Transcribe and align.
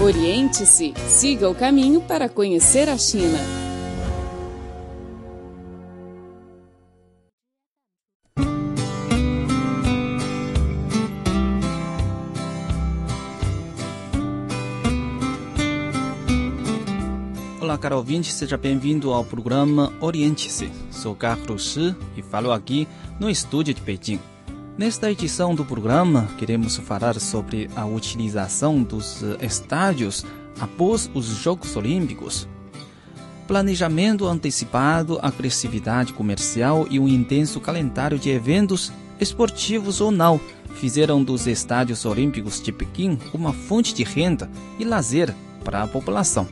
Oriente-se, 0.00 0.94
siga 1.08 1.50
o 1.50 1.54
caminho 1.56 2.00
para 2.00 2.28
conhecer 2.28 2.88
a 2.88 2.96
China. 2.96 3.36
Olá, 17.60 17.76
caro 17.76 17.96
ouvinte, 17.96 18.32
seja 18.32 18.56
bem-vindo 18.56 19.12
ao 19.12 19.24
programa 19.24 19.92
Oriente-se. 20.00 20.70
Sou 20.92 21.16
Carlos 21.16 21.72
Shi 21.72 21.92
e 22.16 22.22
falo 22.22 22.52
aqui 22.52 22.86
no 23.18 23.28
estúdio 23.28 23.74
de 23.74 23.80
Pequim. 23.80 24.20
Nesta 24.78 25.10
edição 25.10 25.56
do 25.56 25.64
programa, 25.64 26.28
queremos 26.38 26.76
falar 26.76 27.18
sobre 27.18 27.68
a 27.74 27.84
utilização 27.84 28.80
dos 28.80 29.24
eh, 29.24 29.44
estádios 29.44 30.24
após 30.60 31.10
os 31.12 31.26
Jogos 31.26 31.74
Olímpicos. 31.74 32.46
Planejamento 33.48 34.24
antecipado, 34.24 35.18
agressividade 35.20 36.12
comercial 36.12 36.86
e 36.88 37.00
um 37.00 37.08
intenso 37.08 37.58
calendário 37.58 38.20
de 38.20 38.30
eventos, 38.30 38.92
esportivos 39.18 40.00
ou 40.00 40.12
não, 40.12 40.40
fizeram 40.76 41.24
dos 41.24 41.48
estádios 41.48 42.04
olímpicos 42.04 42.62
de 42.62 42.70
Pequim 42.70 43.18
uma 43.34 43.52
fonte 43.52 43.92
de 43.92 44.04
renda 44.04 44.48
e 44.78 44.84
lazer 44.84 45.34
para 45.64 45.82
a 45.82 45.88
população. 45.88 46.46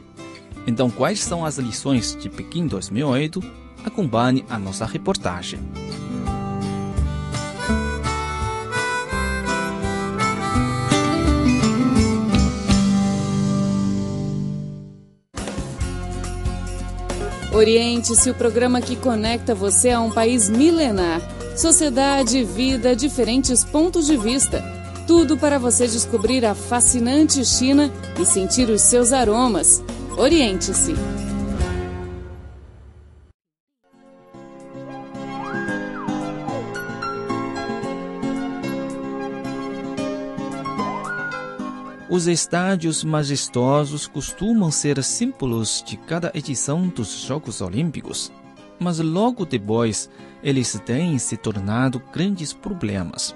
Então, 0.66 0.90
quais 0.90 1.22
são 1.22 1.44
as 1.44 1.58
lições 1.58 2.16
de 2.20 2.28
Pequim 2.28 2.66
2008? 2.66 3.40
Acompanhe 3.84 4.44
a 4.50 4.58
nossa 4.58 4.84
reportagem. 4.84 5.60
Oriente-se 17.56 18.28
o 18.28 18.34
programa 18.34 18.82
que 18.82 18.94
conecta 18.94 19.54
você 19.54 19.88
a 19.88 19.98
um 20.02 20.10
país 20.10 20.50
milenar. 20.50 21.22
Sociedade, 21.56 22.44
vida, 22.44 22.94
diferentes 22.94 23.64
pontos 23.64 24.06
de 24.06 24.14
vista. 24.14 24.62
Tudo 25.06 25.38
para 25.38 25.58
você 25.58 25.86
descobrir 25.86 26.44
a 26.44 26.54
fascinante 26.54 27.42
China 27.46 27.90
e 28.20 28.26
sentir 28.26 28.68
os 28.68 28.82
seus 28.82 29.10
aromas. 29.10 29.82
Oriente-se. 30.18 31.25
Os 42.08 42.28
estádios 42.28 43.02
majestosos 43.02 44.06
costumam 44.06 44.70
ser 44.70 45.02
símbolos 45.02 45.82
de 45.84 45.96
cada 45.96 46.30
edição 46.34 46.86
dos 46.86 47.22
Jogos 47.22 47.60
Olímpicos, 47.60 48.32
mas 48.78 49.00
logo 49.00 49.44
depois 49.44 50.08
eles 50.40 50.80
têm 50.84 51.18
se 51.18 51.36
tornado 51.36 52.00
grandes 52.12 52.52
problemas. 52.52 53.34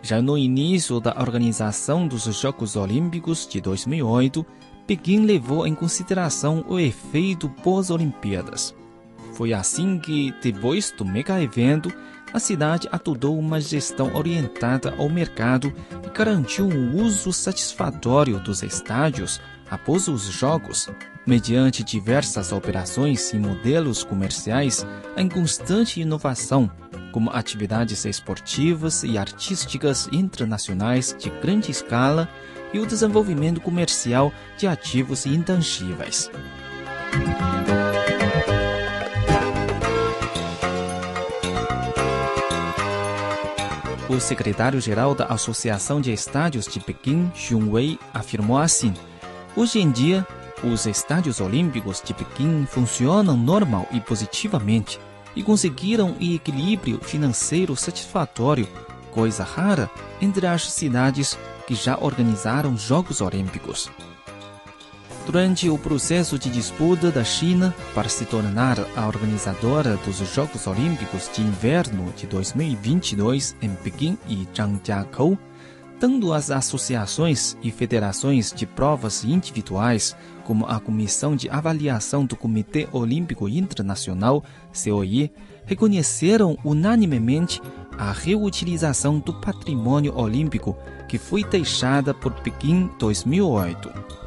Já 0.00 0.22
no 0.22 0.38
início 0.38 0.98
da 0.98 1.14
organização 1.20 2.08
dos 2.08 2.24
Jogos 2.40 2.74
Olímpicos 2.74 3.46
de 3.46 3.60
2008, 3.60 4.46
Pequim 4.86 5.26
levou 5.26 5.66
em 5.66 5.74
consideração 5.74 6.64
o 6.66 6.78
efeito 6.78 7.50
pós-Olimpíadas. 7.62 8.74
Foi 9.34 9.52
assim 9.52 9.98
que, 9.98 10.32
depois 10.40 10.90
do 10.90 11.04
mega 11.04 11.42
evento, 11.42 11.92
a 12.32 12.38
cidade 12.38 12.88
adotou 12.90 13.38
uma 13.38 13.60
gestão 13.60 14.14
orientada 14.14 14.94
ao 14.96 15.08
mercado 15.08 15.72
garantiu 16.16 16.66
um 16.66 16.96
uso 16.96 17.30
satisfatório 17.30 18.40
dos 18.40 18.62
estádios 18.62 19.38
após 19.70 20.08
os 20.08 20.22
jogos, 20.22 20.88
mediante 21.26 21.84
diversas 21.84 22.52
operações 22.52 23.34
e 23.34 23.36
modelos 23.38 24.02
comerciais 24.02 24.86
em 25.14 25.28
constante 25.28 26.00
inovação, 26.00 26.70
como 27.12 27.30
atividades 27.30 28.06
esportivas 28.06 29.02
e 29.02 29.18
artísticas 29.18 30.08
internacionais 30.10 31.14
de 31.18 31.28
grande 31.28 31.70
escala 31.70 32.26
e 32.72 32.78
o 32.78 32.86
desenvolvimento 32.86 33.60
comercial 33.60 34.32
de 34.56 34.66
ativos 34.66 35.26
intangíveis. 35.26 36.30
O 44.08 44.20
secretário-geral 44.20 45.16
da 45.16 45.24
Associação 45.26 46.00
de 46.00 46.12
Estádios 46.12 46.66
de 46.66 46.78
Pequim, 46.78 47.28
Xun 47.34 47.70
Wei, 47.70 47.98
afirmou 48.14 48.56
assim: 48.56 48.94
Hoje 49.56 49.80
em 49.80 49.90
dia, 49.90 50.24
os 50.62 50.86
estádios 50.86 51.40
olímpicos 51.40 52.00
de 52.04 52.14
Pequim 52.14 52.64
funcionam 52.66 53.36
normal 53.36 53.88
e 53.90 54.00
positivamente 54.00 55.00
e 55.34 55.42
conseguiram 55.42 56.10
um 56.20 56.34
equilíbrio 56.34 57.00
financeiro 57.00 57.74
satisfatório, 57.74 58.68
coisa 59.10 59.42
rara 59.42 59.90
entre 60.20 60.46
as 60.46 60.70
cidades 60.70 61.36
que 61.66 61.74
já 61.74 61.98
organizaram 62.00 62.78
Jogos 62.78 63.20
Olímpicos. 63.20 63.90
Durante 65.36 65.68
o 65.68 65.76
processo 65.76 66.38
de 66.38 66.48
disputa 66.48 67.10
da 67.10 67.22
China 67.22 67.74
para 67.94 68.08
se 68.08 68.24
tornar 68.24 68.78
a 68.96 69.06
organizadora 69.06 69.98
dos 69.98 70.16
Jogos 70.32 70.66
Olímpicos 70.66 71.30
de 71.30 71.42
Inverno 71.42 72.10
de 72.16 72.26
2022 72.26 73.54
em 73.60 73.68
Pequim 73.68 74.16
e 74.26 74.48
Zhangjiakou, 74.56 75.36
tanto 76.00 76.32
as 76.32 76.50
associações 76.50 77.54
e 77.62 77.70
federações 77.70 78.50
de 78.50 78.64
provas 78.64 79.24
individuais 79.24 80.16
como 80.42 80.64
a 80.64 80.80
Comissão 80.80 81.36
de 81.36 81.50
Avaliação 81.50 82.24
do 82.24 82.34
Comitê 82.34 82.88
Olímpico 82.90 83.46
Internacional, 83.46 84.42
COI, 84.72 85.30
reconheceram 85.66 86.56
unanimemente 86.64 87.60
a 87.98 88.10
reutilização 88.10 89.18
do 89.18 89.34
patrimônio 89.34 90.16
olímpico 90.16 90.74
que 91.06 91.18
foi 91.18 91.44
deixada 91.44 92.14
por 92.14 92.32
Pequim 92.40 92.88
2008 92.98 94.25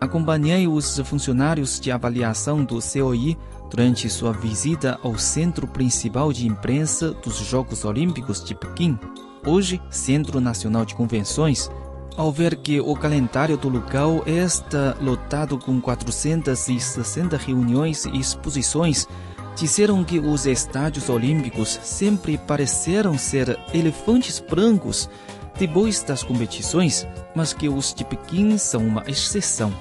acompanhei 0.00 0.66
os 0.68 0.98
funcionários 1.00 1.80
de 1.80 1.90
avaliação 1.90 2.64
do 2.64 2.78
COI 2.80 3.36
durante 3.70 4.08
sua 4.08 4.32
visita 4.32 4.98
ao 5.02 5.18
Centro 5.18 5.66
Principal 5.66 6.32
de 6.32 6.46
Imprensa 6.46 7.10
dos 7.10 7.36
Jogos 7.38 7.84
Olímpicos 7.84 8.42
de 8.42 8.54
Pequim, 8.54 8.98
hoje 9.44 9.80
Centro 9.90 10.40
Nacional 10.40 10.84
de 10.84 10.94
Convenções, 10.94 11.70
ao 12.16 12.32
ver 12.32 12.56
que 12.56 12.80
o 12.80 12.96
calendário 12.96 13.56
do 13.56 13.68
local 13.68 14.22
está 14.26 14.96
lotado 15.00 15.58
com 15.58 15.80
460 15.80 17.36
reuniões 17.36 18.06
e 18.06 18.18
exposições, 18.18 19.06
disseram 19.54 20.02
que 20.04 20.18
os 20.18 20.46
estádios 20.46 21.08
olímpicos 21.08 21.78
sempre 21.82 22.38
pareceram 22.38 23.18
ser 23.18 23.58
elefantes 23.74 24.40
brancos 24.40 25.08
depois 25.58 26.02
das 26.02 26.22
competições, 26.22 27.06
mas 27.34 27.52
que 27.52 27.68
os 27.68 27.92
de 27.92 28.04
Pequim 28.04 28.56
são 28.56 28.86
uma 28.86 29.02
exceção. 29.08 29.72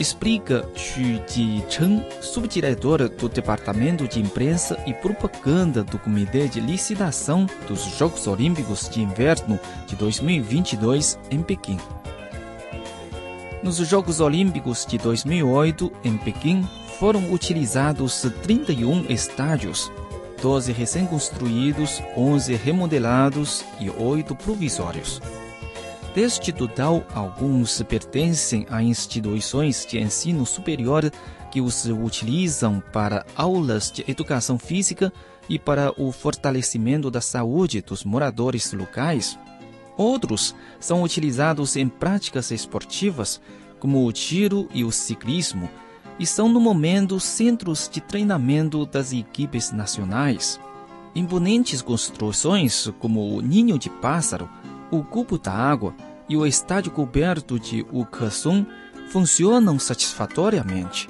Explica 0.00 0.64
Xu 0.76 1.20
Jicheng, 1.26 2.04
subdiretora 2.20 3.08
do 3.08 3.28
Departamento 3.28 4.06
de 4.06 4.20
Imprensa 4.20 4.78
e 4.86 4.94
Propaganda 4.94 5.82
do 5.82 5.98
Comitê 5.98 6.46
de 6.46 6.60
Licitação 6.60 7.46
dos 7.66 7.82
Jogos 7.98 8.26
Olímpicos 8.28 8.88
de 8.88 9.02
Inverno 9.02 9.58
de 9.86 9.96
2022 9.96 11.18
em 11.30 11.42
Pequim. 11.42 11.78
Nos 13.60 13.76
Jogos 13.78 14.20
Olímpicos 14.20 14.86
de 14.86 14.98
2008 14.98 15.92
em 16.04 16.16
Pequim 16.16 16.64
foram 17.00 17.32
utilizados 17.32 18.24
31 18.42 19.06
estádios 19.08 19.90
12 20.40 20.72
recém-construídos, 20.72 22.02
11 22.16 22.54
remodelados 22.54 23.64
e 23.80 23.90
8 23.90 24.34
provisórios. 24.36 25.20
Deste 26.14 26.52
total, 26.52 27.04
alguns 27.14 27.82
pertencem 27.82 28.66
a 28.70 28.82
instituições 28.82 29.86
de 29.86 29.98
ensino 29.98 30.44
superior 30.46 31.12
que 31.50 31.60
os 31.60 31.86
utilizam 31.86 32.82
para 32.92 33.24
aulas 33.36 33.90
de 33.90 34.04
educação 34.08 34.58
física 34.58 35.12
e 35.48 35.58
para 35.58 35.92
o 35.96 36.12
fortalecimento 36.12 37.10
da 37.10 37.20
saúde 37.20 37.80
dos 37.80 38.04
moradores 38.04 38.72
locais. 38.72 39.38
Outros 39.96 40.54
são 40.78 41.02
utilizados 41.02 41.76
em 41.76 41.88
práticas 41.88 42.50
esportivas, 42.50 43.40
como 43.78 44.06
o 44.06 44.12
tiro 44.12 44.68
e 44.72 44.84
o 44.84 44.92
ciclismo, 44.92 45.68
e 46.18 46.26
são 46.26 46.48
no 46.48 46.60
momento 46.60 47.20
centros 47.20 47.88
de 47.90 48.00
treinamento 48.00 48.84
das 48.84 49.12
equipes 49.12 49.70
nacionais. 49.70 50.60
Imponentes 51.14 51.80
construções 51.80 52.92
como 52.98 53.36
o 53.36 53.40
Ninho 53.40 53.78
de 53.78 53.88
Pássaro, 53.88 54.48
o 54.90 55.02
Cubo 55.02 55.38
da 55.38 55.52
Água 55.52 55.94
e 56.28 56.36
o 56.36 56.46
estádio 56.46 56.90
coberto 56.92 57.58
de 57.58 57.86
Ukesung 57.92 58.66
funcionam 59.10 59.78
satisfatoriamente. 59.78 61.08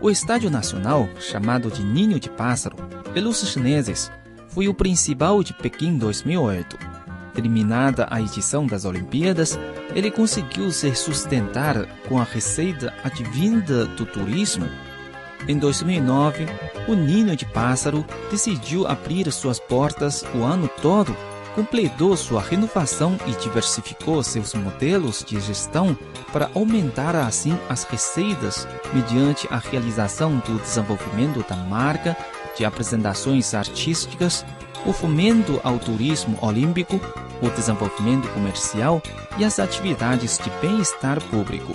O 0.00 0.10
Estádio 0.10 0.50
Nacional, 0.50 1.08
chamado 1.18 1.70
de 1.70 1.82
Ninho 1.82 2.20
de 2.20 2.28
Pássaro, 2.28 2.76
pelos 3.14 3.40
chineses, 3.50 4.12
foi 4.54 4.68
o 4.68 4.74
principal 4.74 5.42
de 5.42 5.52
Pequim 5.52 5.98
2008. 5.98 6.78
Terminada 7.34 8.06
a 8.08 8.20
edição 8.20 8.64
das 8.64 8.84
Olimpíadas, 8.84 9.58
ele 9.92 10.12
conseguiu 10.12 10.70
se 10.70 10.94
sustentar 10.94 11.84
com 12.08 12.20
a 12.20 12.24
receita 12.24 12.94
advinda 13.02 13.84
do 13.84 14.06
turismo. 14.06 14.68
Em 15.48 15.58
2009, 15.58 16.46
o 16.86 16.94
Ninho 16.94 17.34
de 17.34 17.44
Pássaro 17.44 18.04
decidiu 18.30 18.86
abrir 18.86 19.30
suas 19.32 19.58
portas 19.58 20.24
o 20.32 20.44
ano 20.44 20.70
todo 20.80 21.14
completou 21.54 22.16
sua 22.16 22.42
renovação 22.42 23.16
e 23.26 23.30
diversificou 23.40 24.22
seus 24.22 24.54
modelos 24.54 25.24
de 25.24 25.40
gestão 25.40 25.96
para 26.32 26.50
aumentar 26.54 27.14
assim 27.14 27.56
as 27.68 27.84
receitas 27.84 28.66
mediante 28.92 29.46
a 29.50 29.58
realização 29.58 30.38
do 30.38 30.58
desenvolvimento 30.58 31.44
da 31.48 31.56
marca, 31.56 32.16
de 32.56 32.64
apresentações 32.64 33.54
artísticas, 33.54 34.44
o 34.86 34.92
fomento 34.92 35.60
ao 35.64 35.78
turismo 35.78 36.38
olímpico, 36.42 37.00
o 37.40 37.48
desenvolvimento 37.50 38.28
comercial 38.28 39.02
e 39.38 39.44
as 39.44 39.58
atividades 39.58 40.38
de 40.38 40.50
bem-estar 40.60 41.20
público. 41.24 41.72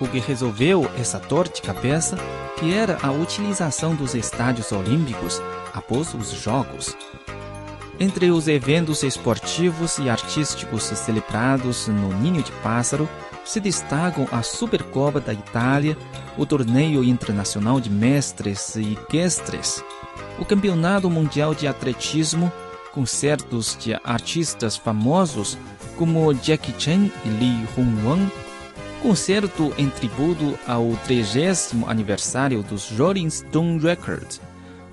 O 0.00 0.08
que 0.08 0.18
resolveu 0.18 0.90
essa 0.98 1.18
dor 1.18 1.48
de 1.48 1.62
cabeça, 1.62 2.16
que 2.58 2.74
era 2.74 2.98
a 3.02 3.10
utilização 3.10 3.94
dos 3.94 4.14
estádios 4.14 4.72
olímpicos 4.72 5.40
após 5.72 6.14
os 6.14 6.30
Jogos. 6.30 6.96
Entre 7.98 8.30
os 8.30 8.48
eventos 8.48 9.04
esportivos 9.04 9.98
e 9.98 10.10
artísticos 10.10 10.82
celebrados 10.82 11.86
no 11.86 12.08
Ninho 12.08 12.42
de 12.42 12.50
Pássaro, 12.52 13.08
se 13.44 13.60
destacam 13.60 14.26
a 14.32 14.42
Supercopa 14.42 15.20
da 15.20 15.32
Itália, 15.32 15.96
o 16.36 16.46
Torneio 16.46 17.04
Internacional 17.04 17.80
de 17.80 17.90
Mestres 17.90 18.74
e 18.76 18.92
Equestres, 18.92 19.84
o 20.38 20.44
Campeonato 20.44 21.08
Mundial 21.10 21.54
de 21.54 21.66
Atletismo, 21.66 22.50
concertos 22.92 23.76
de 23.78 23.94
artistas 24.04 24.76
famosos 24.76 25.58
como 25.96 26.32
Jackie 26.32 26.74
Chan 26.78 27.10
e 27.24 27.28
Lee 27.28 27.68
Hong-wan, 27.76 28.30
concerto 29.02 29.72
em 29.76 29.88
tributo 29.90 30.58
ao 30.66 30.96
30 31.04 31.86
aniversário 31.86 32.62
dos 32.62 32.90
Rolling 32.90 33.28
Stone 33.28 33.78
Records, 33.78 34.40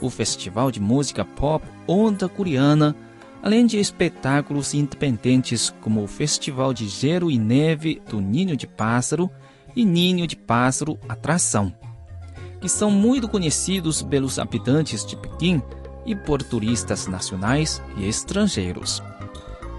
o 0.02 0.10
Festival 0.10 0.72
de 0.72 0.80
Música 0.80 1.24
Pop 1.24 1.66
Onda 1.88 2.28
Coreana, 2.28 2.96
além 3.42 3.66
de 3.66 3.80
espetáculos 3.80 4.74
independentes 4.74 5.74
como 5.82 6.04
o 6.04 6.08
Festival 6.08 6.74
de 6.74 6.88
Gelo 6.88 7.32
e 7.32 7.40
Neve 7.40 8.02
do 8.10 8.22
Ninho 8.22 8.56
de 8.56 8.68
Pássaro 8.68 9.30
e 9.76 9.84
Ninho 9.84 10.28
de 10.28 10.36
Pássaro 10.36 11.00
Atração, 11.10 11.74
que 12.60 12.70
são 12.70 12.92
muito 12.92 13.28
conhecidos 13.28 14.02
pelos 14.04 14.38
habitantes 14.38 15.06
de 15.06 15.16
Pequim 15.16 15.62
e 16.06 16.16
por 16.16 16.44
turistas 16.44 17.08
nacionais 17.08 17.82
e 17.98 18.08
estrangeiros. 18.08 19.02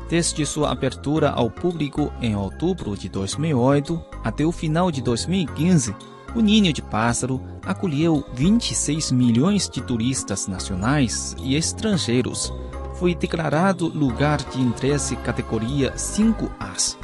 Desde 0.09 0.45
sua 0.45 0.71
abertura 0.71 1.31
ao 1.31 1.51
público 1.51 2.13
em 2.21 2.37
outubro 2.37 2.97
de 2.97 3.09
2008 3.09 4.03
até 4.23 4.45
o 4.45 4.53
final 4.53 4.91
de 4.91 5.01
2015, 5.01 5.95
o 6.35 6.41
Ninho 6.41 6.73
de 6.73 6.83
Pássaro 6.83 7.41
acolheu 7.65 8.25
26 8.35 9.13
milhões 9.13 9.69
de 9.69 9.83
turistas 9.83 10.47
nacionais 10.47 11.37
e 11.43 11.55
estrangeiros. 11.55 12.53
Foi 13.03 13.17
declarado 13.17 13.89
lugar 13.89 14.39
de 14.39 14.61
interesse 14.61 15.17
categoria 15.17 15.93
5A. 15.97 16.97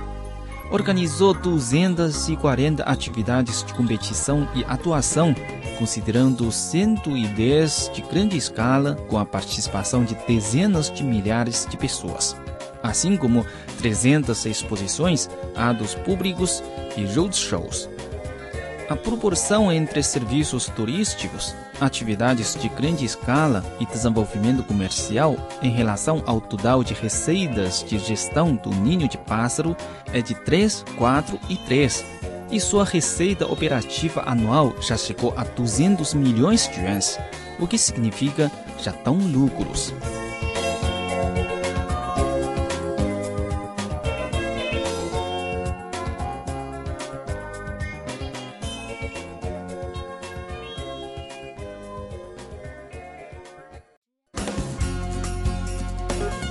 Organizou 0.71 1.35
240 1.35 2.85
atividades 2.85 3.65
de 3.65 3.75
competição 3.75 4.49
e 4.55 4.63
atuação, 4.63 5.35
considerando 5.77 6.53
110 6.53 7.91
de 7.93 8.03
grande 8.03 8.37
escala, 8.37 8.95
com 9.09 9.19
a 9.19 9.27
participação 9.27 10.05
de 10.05 10.15
dezenas 10.25 10.89
de 10.89 11.03
milhares 11.03 11.67
de 11.69 11.77
pessoas 11.77 12.37
assim 12.81 13.17
como 13.17 13.45
300 13.79 14.47
exposições, 14.47 15.29
atos 15.57 15.97
públicos 15.97 16.63
e 16.97 17.05
roadshows. 17.07 17.89
A 18.89 18.97
proporção 18.97 19.71
entre 19.71 20.03
serviços 20.03 20.67
turísticos, 20.67 21.55
atividades 21.79 22.55
de 22.55 22.71
grande 22.71 23.05
escala 23.05 23.63
e 23.79 23.85
desenvolvimento 23.85 24.63
comercial 24.65 25.37
em 25.63 25.71
relação 25.71 26.23
ao 26.25 26.41
total 26.41 26.83
de 26.83 26.95
receitas 26.95 27.85
de 27.87 27.99
gestão 27.99 28.57
do 28.57 28.71
ninho 28.71 29.07
de 29.07 29.19
pássaro 29.19 29.77
é 30.11 30.23
de 30.23 30.35
3, 30.35 30.87
4 30.97 31.39
e 31.51 31.57
3, 31.59 32.03
e 32.51 32.59
sua 32.59 32.83
receita 32.83 33.47
operativa 33.47 34.23
anual 34.25 34.75
já 34.81 34.97
chegou 34.97 35.35
a 35.37 35.45
200 35.45 36.15
milhões 36.15 36.67
de 36.67 36.81
yuans, 36.81 37.19
o 37.61 37.67
que 37.67 37.77
significa 37.77 38.51
já 38.81 38.93
tão 38.93 39.17
lucros. 39.19 39.93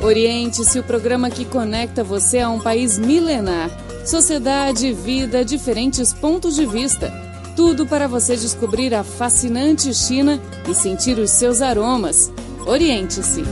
Oriente-se 0.07 0.80
o 0.80 0.83
programa 0.86 1.30
que 1.30 1.44
conecta 1.44 2.01
você 2.01 2.39
a 2.39 2.50
um 2.50 2.62
país 2.62 2.98
milenar. 2.98 3.69
Sociedade, 4.07 4.94
vida, 4.94 5.44
diferentes 5.44 6.13
pontos 6.13 6.56
de 6.56 6.65
vista. 6.65 7.12
Tudo 7.57 7.86
para 7.86 8.07
você 8.07 8.38
descobrir 8.38 8.95
a 8.95 9.04
fascinante 9.04 9.94
China 9.94 10.39
e 10.65 10.74
sentir 10.74 11.19
os 11.19 11.31
seus 11.31 11.62
aromas. 11.62 12.31
Oriente-se. 12.65 13.44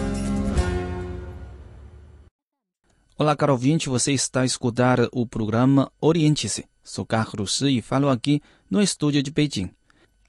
Olá, 3.18 3.36
caro 3.36 3.52
ouvinte, 3.52 3.90
você 3.90 4.14
está 4.14 4.40
a 4.40 4.46
escutar 4.46 5.10
o 5.12 5.28
programa 5.28 5.92
Oriente-se. 6.00 6.64
Sou 6.82 7.06
Carlos 7.06 7.60
e 7.64 7.82
falo 7.82 8.08
aqui 8.08 8.42
no 8.70 8.82
estúdio 8.82 9.22
de 9.22 9.30
Beijing. 9.30 9.72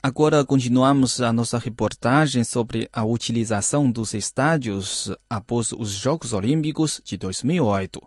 Agora 0.06 0.44
continuamos 0.44 1.20
a 1.20 1.32
nossa 1.32 1.58
reportagem 1.58 2.44
sobre 2.44 2.88
a 2.92 3.04
utilização 3.04 3.90
dos 3.90 4.14
estádios 4.14 5.12
após 5.28 5.72
os 5.72 5.90
Jogos 5.90 6.32
Olímpicos 6.32 7.02
de 7.04 7.16
2008. 7.16 8.00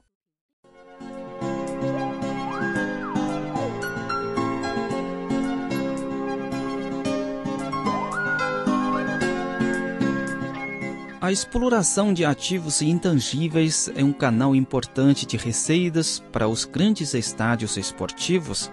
A 11.20 11.34
exploração 11.34 12.14
de 12.14 12.24
ativos 12.24 12.82
intangíveis 12.82 13.92
é 13.94 14.06
um 14.06 14.14
canal 14.14 14.56
importante 14.56 15.26
de 15.26 15.36
receitas 15.36 16.24
para 16.32 16.48
os 16.48 16.64
grandes 16.64 17.14
estádios 17.14 17.76
esportivos 17.76 18.72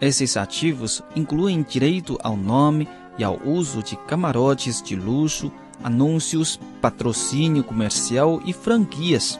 esses 0.00 0.36
ativos 0.36 1.02
incluem 1.14 1.62
direito 1.62 2.18
ao 2.22 2.36
nome 2.36 2.88
e 3.18 3.24
ao 3.24 3.40
uso 3.44 3.82
de 3.82 3.96
camarotes 3.96 4.82
de 4.82 4.96
luxo, 4.96 5.52
anúncios, 5.82 6.58
patrocínio 6.80 7.62
comercial 7.62 8.40
e 8.44 8.52
franquias. 8.52 9.38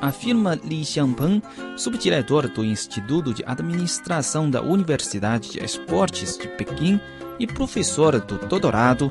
Afirma 0.00 0.54
Li 0.54 0.84
Xiangpeng, 0.84 1.42
subdiretor 1.76 2.48
do 2.48 2.64
Instituto 2.64 3.32
de 3.32 3.42
Administração 3.46 4.50
da 4.50 4.62
Universidade 4.62 5.52
de 5.52 5.64
Esportes 5.64 6.36
de 6.36 6.48
Pequim 6.48 7.00
e 7.38 7.46
professor 7.46 8.20
do 8.20 8.38
doutorado, 8.46 9.10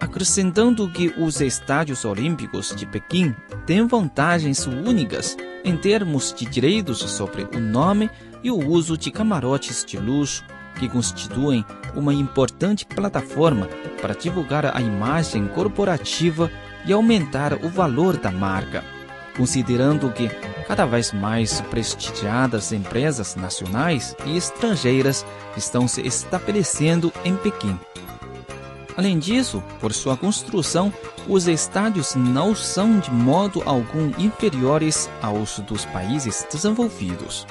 acrescentando 0.00 0.90
que 0.90 1.14
os 1.18 1.40
estádios 1.40 2.04
olímpicos 2.04 2.74
de 2.74 2.84
Pequim 2.84 3.34
têm 3.64 3.86
vantagens 3.86 4.66
únicas 4.66 5.36
em 5.64 5.76
termos 5.76 6.34
de 6.36 6.44
direitos 6.46 6.98
sobre 6.98 7.44
o 7.44 7.60
nome 7.60 8.10
e 8.44 8.50
o 8.50 8.68
uso 8.68 8.96
de 8.96 9.10
camarotes 9.10 9.84
de 9.84 9.98
luxo, 9.98 10.44
que 10.78 10.88
constituem 10.88 11.64
uma 11.96 12.12
importante 12.12 12.84
plataforma 12.84 13.68
para 14.02 14.14
divulgar 14.14 14.66
a 14.76 14.80
imagem 14.80 15.46
corporativa 15.48 16.50
e 16.84 16.92
aumentar 16.92 17.54
o 17.64 17.68
valor 17.70 18.18
da 18.18 18.30
marca, 18.30 18.84
considerando 19.36 20.10
que 20.10 20.28
cada 20.68 20.84
vez 20.84 21.12
mais 21.12 21.60
prestigiadas 21.62 22.72
empresas 22.72 23.34
nacionais 23.36 24.14
e 24.26 24.36
estrangeiras 24.36 25.24
estão 25.56 25.88
se 25.88 26.02
estabelecendo 26.02 27.12
em 27.24 27.34
Pequim. 27.36 27.78
Além 28.96 29.18
disso, 29.18 29.62
por 29.80 29.92
sua 29.92 30.16
construção, 30.16 30.92
os 31.28 31.48
estádios 31.48 32.14
não 32.14 32.54
são 32.54 32.98
de 33.00 33.10
modo 33.10 33.62
algum 33.64 34.12
inferiores 34.18 35.10
aos 35.20 35.58
dos 35.60 35.84
países 35.86 36.46
desenvolvidos. 36.50 37.46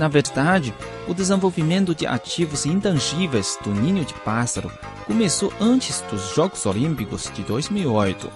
Na 0.00 0.08
verdade, 0.08 0.72
o 1.06 1.12
desenvolvimento 1.12 1.94
de 1.94 2.06
ativos 2.06 2.64
intangíveis 2.64 3.58
do 3.62 3.70
ninho 3.74 4.02
de 4.02 4.14
pássaro 4.14 4.72
começou 5.06 5.52
antes 5.60 6.02
dos 6.10 6.34
Jogos 6.34 6.64
Olímpicos 6.64 7.30
de 7.34 7.42
2008. 7.42 8.30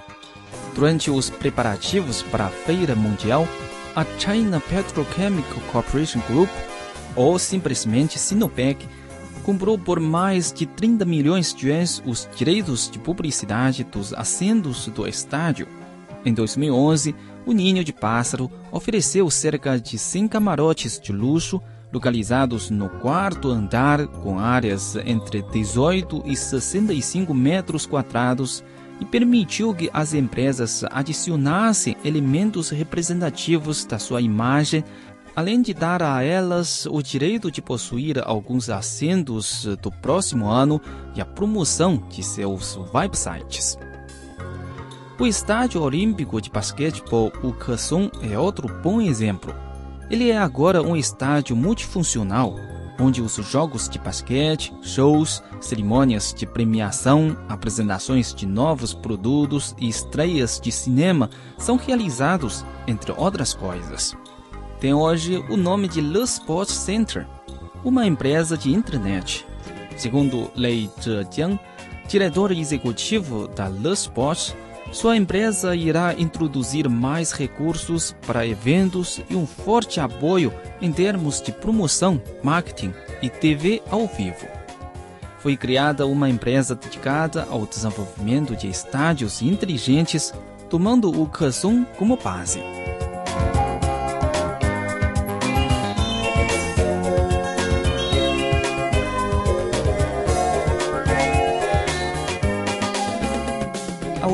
Durante 0.74 1.10
os 1.10 1.30
preparativos 1.30 2.20
para 2.20 2.44
a 2.44 2.50
Feira 2.50 2.94
Mundial, 2.94 3.48
a 3.96 4.04
China 4.18 4.60
Petrochemical 4.60 5.58
Corporation 5.72 6.20
Group, 6.28 6.50
ou 7.16 7.38
simplesmente 7.38 8.18
Sinopec, 8.18 8.86
comprou 9.42 9.78
por 9.78 9.98
mais 9.98 10.52
de 10.52 10.66
30 10.66 11.06
milhões 11.06 11.54
de 11.54 11.70
yuans 11.70 12.02
os 12.04 12.28
direitos 12.36 12.90
de 12.90 12.98
publicidade 12.98 13.84
dos 13.84 14.12
assentos 14.12 14.86
do 14.88 15.08
estádio. 15.08 15.66
Em 16.26 16.34
2011, 16.34 17.14
o 17.46 17.52
Ninho 17.52 17.84
de 17.84 17.92
Pássaro 17.92 18.50
ofereceu 18.72 19.30
cerca 19.30 19.78
de 19.78 19.98
100 19.98 20.28
camarotes 20.28 20.98
de 21.00 21.12
luxo 21.12 21.60
localizados 21.92 22.70
no 22.70 22.88
quarto 22.88 23.50
andar 23.50 24.06
com 24.06 24.38
áreas 24.38 24.96
entre 24.96 25.42
18 25.42 26.24
e 26.26 26.36
65 26.36 27.32
metros 27.32 27.86
quadrados 27.86 28.64
e 29.00 29.04
permitiu 29.04 29.74
que 29.74 29.88
as 29.92 30.14
empresas 30.14 30.84
adicionassem 30.90 31.96
elementos 32.04 32.70
representativos 32.70 33.84
da 33.84 33.98
sua 33.98 34.20
imagem 34.20 34.84
além 35.36 35.60
de 35.62 35.74
dar 35.74 36.02
a 36.02 36.22
elas 36.22 36.86
o 36.86 37.02
direito 37.02 37.50
de 37.50 37.60
possuir 37.60 38.22
alguns 38.24 38.70
assentos 38.70 39.66
do 39.82 39.90
próximo 39.90 40.48
ano 40.48 40.80
e 41.14 41.20
a 41.20 41.24
promoção 41.24 41.96
de 42.08 42.22
seus 42.22 42.78
websites. 42.92 43.76
O 45.18 45.26
Estádio 45.26 45.82
Olímpico 45.82 46.40
de 46.40 46.50
Basquetebol, 46.50 47.32
o 47.42 47.52
Kassong, 47.52 48.10
é 48.22 48.38
outro 48.38 48.68
bom 48.82 49.00
exemplo. 49.00 49.54
Ele 50.10 50.30
é 50.30 50.36
agora 50.36 50.82
um 50.82 50.96
estádio 50.96 51.56
multifuncional, 51.56 52.56
onde 53.00 53.22
os 53.22 53.34
jogos 53.36 53.88
de 53.88 53.98
basquete, 53.98 54.72
shows, 54.82 55.42
cerimônias 55.60 56.34
de 56.34 56.46
premiação, 56.46 57.36
apresentações 57.48 58.34
de 58.34 58.46
novos 58.46 58.92
produtos 58.92 59.74
e 59.78 59.88
estreias 59.88 60.60
de 60.60 60.70
cinema 60.70 61.30
são 61.58 61.76
realizados, 61.76 62.64
entre 62.86 63.12
outras 63.12 63.54
coisas 63.54 64.16
tem 64.84 64.92
hoje 64.92 65.42
o 65.48 65.56
nome 65.56 65.88
de 65.88 66.02
Le 66.02 66.22
Sport 66.24 66.68
Center, 66.68 67.26
uma 67.82 68.06
empresa 68.06 68.54
de 68.54 68.70
internet. 68.70 69.46
Segundo 69.96 70.50
Lei 70.54 70.90
Zhejiang, 71.00 71.58
diretor 72.06 72.52
executivo 72.52 73.48
da 73.48 73.66
Le 73.66 73.94
Sport, 73.94 74.52
sua 74.94 75.16
empresa 75.16 75.74
irá 75.74 76.14
introduzir 76.16 76.88
mais 76.88 77.32
recursos 77.32 78.14
para 78.24 78.46
eventos 78.46 79.20
e 79.28 79.34
um 79.34 79.44
forte 79.44 79.98
apoio 79.98 80.54
em 80.80 80.92
termos 80.92 81.42
de 81.42 81.50
promoção, 81.50 82.22
marketing 82.44 82.94
e 83.20 83.28
TV 83.28 83.82
ao 83.90 84.06
vivo. 84.06 84.46
Foi 85.40 85.56
criada 85.56 86.06
uma 86.06 86.30
empresa 86.30 86.76
dedicada 86.76 87.44
ao 87.50 87.66
desenvolvimento 87.66 88.54
de 88.54 88.68
estádios 88.68 89.42
inteligentes, 89.42 90.32
tomando 90.70 91.10
o 91.20 91.26
Kassong 91.26 91.84
como 91.98 92.16
base. 92.16 92.62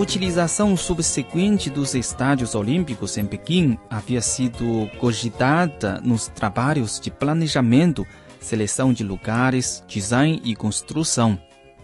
Utilização 0.00 0.78
subsequente 0.78 1.68
dos 1.68 1.94
estádios 1.94 2.54
olímpicos 2.54 3.18
em 3.18 3.26
Pequim 3.26 3.78
havia 3.90 4.22
sido 4.22 4.90
cogitada 4.98 6.00
nos 6.02 6.26
trabalhos 6.26 6.98
de 6.98 7.10
planejamento, 7.10 8.06
seleção 8.40 8.94
de 8.94 9.04
lugares, 9.04 9.84
design 9.86 10.40
e 10.42 10.56
construção. 10.56 11.38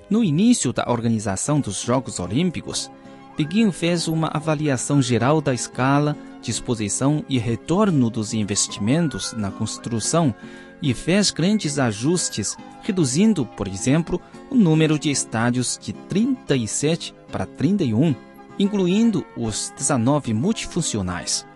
No 0.09 0.25
início 0.25 0.73
da 0.73 0.91
organização 0.91 1.61
dos 1.61 1.83
Jogos 1.83 2.19
Olímpicos, 2.19 2.91
Pequim 3.37 3.71
fez 3.71 4.09
uma 4.09 4.29
avaliação 4.29 5.03
geral 5.03 5.43
da 5.43 5.53
escala, 5.53 6.17
disposição 6.41 7.23
e 7.29 7.39
retorno 7.39 8.09
dos 8.09 8.33
investimentos 8.33 9.35
na 9.35 9.51
construção 9.51 10.35
e 10.83 10.93
fez 10.95 11.31
grandes 11.31 11.79
ajustes, 11.79 12.57
reduzindo, 12.83 13.45
por 13.45 13.67
exemplo, 13.67 14.21
o 14.51 14.55
número 14.55 14.99
de 14.99 15.11
estádios 15.11 15.79
de 15.81 15.93
37 15.93 17.15
para 17.31 17.47
31, 17.47 18.15
incluindo 18.59 19.25
os 19.37 19.73
19 19.77 20.33
multifuncionais. 20.35 21.47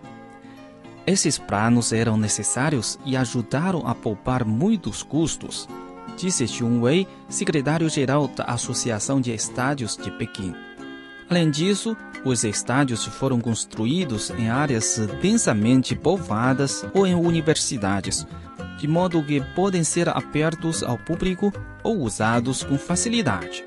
Esses 1.05 1.37
planos 1.37 1.91
eram 1.91 2.17
necessários 2.17 2.99
e 3.05 3.17
ajudaram 3.17 3.87
a 3.87 3.95
poupar 3.95 4.45
muitos 4.45 5.01
custos, 5.01 5.67
disse 6.15 6.47
Xun 6.47 6.81
Wei, 6.81 7.07
secretário-geral 7.27 8.27
da 8.27 8.43
Associação 8.45 9.19
de 9.19 9.33
Estádios 9.33 9.97
de 9.97 10.11
Pequim. 10.11 10.53
Além 11.29 11.49
disso, 11.49 11.95
os 12.23 12.43
estádios 12.43 13.05
foram 13.05 13.39
construídos 13.39 14.29
em 14.31 14.49
áreas 14.49 14.99
densamente 15.21 15.95
povoadas 15.95 16.85
ou 16.93 17.07
em 17.07 17.15
universidades, 17.15 18.27
de 18.81 18.87
modo 18.87 19.21
que 19.21 19.39
podem 19.53 19.83
ser 19.83 20.09
abertos 20.09 20.81
ao 20.81 20.97
público 20.97 21.53
ou 21.83 21.99
usados 21.99 22.63
com 22.63 22.79
facilidade. 22.79 23.63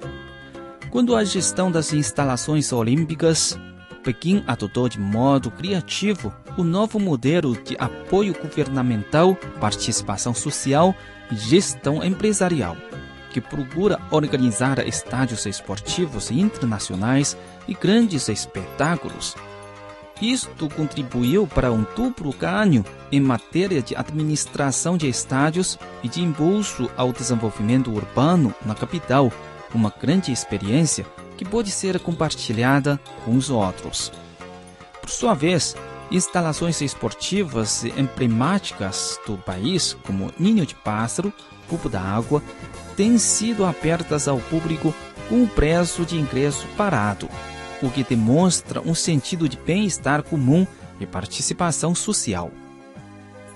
Quando 0.90 1.14
a 1.14 1.22
gestão 1.22 1.70
das 1.70 1.92
instalações 1.92 2.72
olímpicas, 2.72 3.56
Pequim 4.02 4.42
adotou 4.44 4.88
de 4.88 4.98
modo 4.98 5.52
criativo 5.52 6.34
o 6.58 6.64
novo 6.64 6.98
modelo 6.98 7.56
de 7.56 7.76
apoio 7.78 8.34
governamental, 8.34 9.36
participação 9.60 10.34
social 10.34 10.92
e 11.30 11.36
gestão 11.36 12.02
empresarial, 12.02 12.76
que 13.30 13.40
procura 13.40 14.00
organizar 14.10 14.84
estádios 14.84 15.46
esportivos 15.46 16.32
internacionais 16.32 17.36
e 17.68 17.74
grandes 17.74 18.28
espetáculos. 18.28 19.36
Isto 20.24 20.70
contribuiu 20.70 21.46
para 21.46 21.70
um 21.70 21.84
duplo 21.94 22.32
ganho 22.32 22.82
em 23.12 23.20
matéria 23.20 23.82
de 23.82 23.94
administração 23.94 24.96
de 24.96 25.06
estádios 25.06 25.78
e 26.02 26.08
de 26.08 26.22
impulso 26.22 26.90
ao 26.96 27.12
desenvolvimento 27.12 27.92
urbano 27.92 28.54
na 28.64 28.74
capital 28.74 29.30
uma 29.74 29.92
grande 30.00 30.32
experiência 30.32 31.04
que 31.36 31.44
pode 31.44 31.70
ser 31.70 32.00
compartilhada 32.00 32.98
com 33.22 33.36
os 33.36 33.50
outros. 33.50 34.10
Por 34.98 35.10
sua 35.10 35.34
vez, 35.34 35.76
instalações 36.10 36.80
esportivas 36.80 37.84
emblemáticas 37.84 39.20
do 39.26 39.36
país, 39.36 39.94
como 40.06 40.32
Ninho 40.38 40.64
de 40.64 40.74
Pássaro, 40.74 41.34
Cubo 41.68 41.90
da 41.90 42.00
Água, 42.00 42.42
têm 42.96 43.18
sido 43.18 43.62
abertas 43.62 44.26
ao 44.26 44.38
público 44.38 44.94
com 45.28 45.42
o 45.42 45.48
preço 45.48 46.06
de 46.06 46.16
ingresso 46.16 46.66
parado, 46.78 47.28
o 47.84 47.90
que 47.90 48.02
demonstra 48.02 48.80
um 48.80 48.94
sentido 48.94 49.48
de 49.48 49.58
bem-estar 49.58 50.22
comum 50.22 50.66
e 50.98 51.06
participação 51.06 51.94
social. 51.94 52.50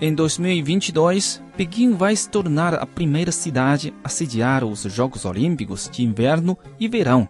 Em 0.01 0.15
2022, 0.15 1.43
Pequim 1.57 1.95
vai 1.95 2.15
se 2.15 2.29
tornar 2.29 2.75
a 2.75 2.87
primeira 2.87 3.33
cidade 3.33 3.93
a 4.05 4.09
sediar 4.09 4.65
os 4.65 4.83
Jogos 4.83 5.25
Olímpicos 5.25 5.89
de 5.91 6.05
Inverno 6.05 6.57
e 6.79 6.87
Verão, 6.87 7.29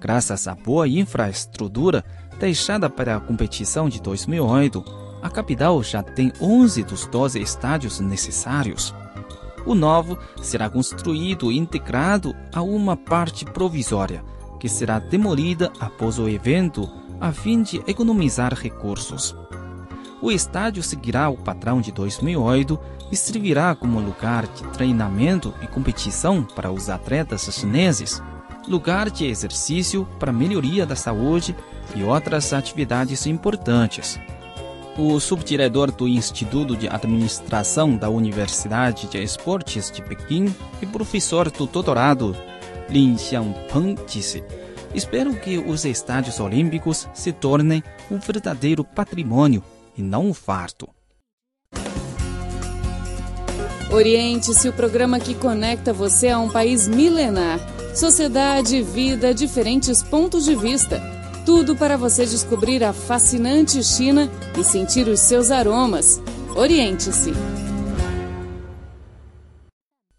graças 0.00 0.48
à 0.48 0.54
boa 0.54 0.88
infraestrutura 0.88 2.04
deixada 2.38 2.88
para 2.88 3.16
a 3.16 3.20
competição 3.20 3.88
de 3.88 4.00
2008. 4.00 4.84
A 5.22 5.28
capital 5.28 5.82
já 5.82 6.02
tem 6.02 6.32
11 6.40 6.84
dos 6.84 7.06
12 7.06 7.40
estádios 7.40 8.00
necessários. 8.00 8.94
O 9.66 9.74
novo 9.74 10.16
será 10.40 10.70
construído 10.70 11.50
integrado 11.50 12.34
a 12.52 12.62
uma 12.62 12.96
parte 12.96 13.44
provisória, 13.44 14.22
que 14.58 14.68
será 14.68 14.98
demolida 14.98 15.72
após 15.78 16.18
o 16.18 16.28
evento, 16.28 16.88
a 17.20 17.32
fim 17.32 17.62
de 17.62 17.82
economizar 17.86 18.54
recursos 18.54 19.34
o 20.20 20.32
estádio 20.32 20.82
seguirá 20.82 21.28
o 21.28 21.36
padrão 21.36 21.80
de 21.80 21.92
2008 21.92 22.78
e 23.12 23.16
servirá 23.16 23.74
como 23.74 24.00
lugar 24.00 24.46
de 24.46 24.64
treinamento 24.68 25.54
e 25.62 25.66
competição 25.66 26.42
para 26.42 26.72
os 26.72 26.88
atletas 26.88 27.48
chineses, 27.52 28.22
lugar 28.66 29.10
de 29.10 29.26
exercício 29.26 30.04
para 30.18 30.32
melhoria 30.32 30.86
da 30.86 30.96
saúde 30.96 31.54
e 31.94 32.02
outras 32.02 32.52
atividades 32.52 33.26
importantes. 33.26 34.18
O 34.98 35.20
subdiretor 35.20 35.92
do 35.92 36.08
Instituto 36.08 36.74
de 36.74 36.88
Administração 36.88 37.94
da 37.94 38.08
Universidade 38.08 39.06
de 39.08 39.22
Esportes 39.22 39.90
de 39.90 40.00
Pequim 40.00 40.52
e 40.80 40.86
professor 40.86 41.50
do 41.50 41.66
doutorado 41.66 42.34
Lin 42.88 43.16
Xiangpeng 43.18 43.96
disse: 44.06 44.42
Espero 44.94 45.34
que 45.34 45.58
os 45.58 45.84
estádios 45.84 46.40
olímpicos 46.40 47.08
se 47.12 47.32
tornem 47.32 47.82
um 48.10 48.18
verdadeiro 48.18 48.84
patrimônio 48.84 49.62
e 49.96 50.02
não 50.02 50.26
um 50.26 50.34
farto. 50.34 50.88
Oriente-se 53.90 54.68
o 54.68 54.72
programa 54.72 55.20
que 55.20 55.34
conecta 55.34 55.92
você 55.92 56.28
a 56.28 56.38
um 56.38 56.50
país 56.50 56.88
milenar. 56.88 57.60
Sociedade, 57.94 58.82
vida, 58.82 59.32
diferentes 59.32 60.02
pontos 60.02 60.44
de 60.44 60.54
vista. 60.54 61.00
Tudo 61.46 61.76
para 61.76 61.96
você 61.96 62.26
descobrir 62.26 62.82
a 62.82 62.92
fascinante 62.92 63.82
China 63.82 64.28
e 64.58 64.64
sentir 64.64 65.08
os 65.08 65.20
seus 65.20 65.50
aromas. 65.50 66.20
Oriente-se. 66.54 67.32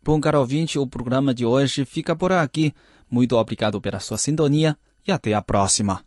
Bom, 0.08 0.22
caro 0.22 0.40
ouvinte, 0.40 0.80
o 0.80 0.88
programa 0.88 1.34
de 1.34 1.46
hoje 1.46 1.84
fica 1.84 2.16
por 2.16 2.32
aqui. 2.32 2.74
Muito 3.12 3.36
obrigado 3.36 3.82
pela 3.82 4.00
sua 4.00 4.18
sintonia 4.18 4.78
e 5.06 5.12
até 5.12 5.34
a 5.34 5.42
próxima. 5.42 6.07